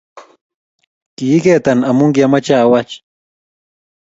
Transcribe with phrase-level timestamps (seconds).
[1.15, 2.91] Kiiketan aku kiameche awach